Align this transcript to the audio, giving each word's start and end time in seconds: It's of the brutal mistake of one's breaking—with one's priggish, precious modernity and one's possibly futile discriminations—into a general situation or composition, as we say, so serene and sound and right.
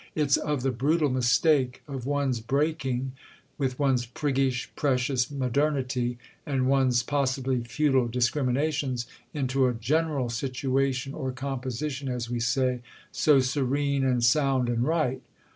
It's 0.15 0.35
of 0.35 0.63
the 0.63 0.71
brutal 0.71 1.11
mistake 1.11 1.83
of 1.87 2.07
one's 2.07 2.39
breaking—with 2.39 3.77
one's 3.77 4.07
priggish, 4.07 4.71
precious 4.75 5.29
modernity 5.29 6.17
and 6.43 6.65
one's 6.65 7.03
possibly 7.03 7.61
futile 7.61 8.07
discriminations—into 8.07 9.67
a 9.67 9.75
general 9.75 10.29
situation 10.29 11.13
or 11.13 11.31
composition, 11.31 12.09
as 12.09 12.31
we 12.31 12.39
say, 12.39 12.81
so 13.11 13.41
serene 13.41 14.03
and 14.03 14.23
sound 14.23 14.69
and 14.69 14.85
right. 14.85 15.21